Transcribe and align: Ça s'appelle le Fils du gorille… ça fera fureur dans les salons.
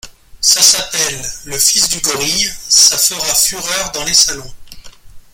Ça 0.39 0.63
s'appelle 0.63 1.23
le 1.45 1.59
Fils 1.59 1.89
du 1.89 1.99
gorille… 1.99 2.51
ça 2.67 2.97
fera 2.97 3.35
fureur 3.35 3.91
dans 3.91 4.03
les 4.03 4.15
salons. 4.15 4.51